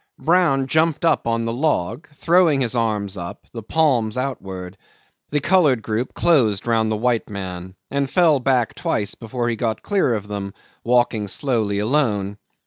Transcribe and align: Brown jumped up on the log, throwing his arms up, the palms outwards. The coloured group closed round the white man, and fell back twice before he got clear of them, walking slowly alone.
Brown 0.17 0.65
jumped 0.65 1.05
up 1.05 1.27
on 1.27 1.45
the 1.45 1.53
log, 1.53 2.09
throwing 2.09 2.59
his 2.61 2.75
arms 2.75 3.17
up, 3.17 3.45
the 3.53 3.61
palms 3.61 4.17
outwards. 4.17 4.75
The 5.29 5.39
coloured 5.41 5.83
group 5.83 6.15
closed 6.15 6.65
round 6.65 6.91
the 6.91 6.97
white 6.97 7.29
man, 7.29 7.75
and 7.91 8.09
fell 8.09 8.39
back 8.39 8.73
twice 8.73 9.13
before 9.13 9.47
he 9.47 9.55
got 9.55 9.83
clear 9.83 10.15
of 10.15 10.27
them, 10.27 10.55
walking 10.83 11.27
slowly 11.27 11.77
alone. 11.77 12.39